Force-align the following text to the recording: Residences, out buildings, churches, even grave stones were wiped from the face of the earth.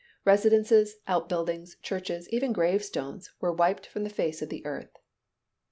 Residences, 0.25 0.95
out 1.07 1.29
buildings, 1.29 1.77
churches, 1.83 2.27
even 2.29 2.53
grave 2.53 2.83
stones 2.83 3.29
were 3.39 3.53
wiped 3.53 3.85
from 3.85 4.03
the 4.03 4.09
face 4.09 4.41
of 4.41 4.49
the 4.49 4.65
earth. 4.65 4.97